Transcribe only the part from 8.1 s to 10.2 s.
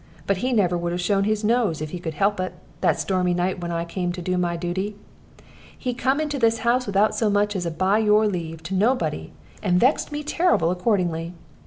leave' to nobody, and vexed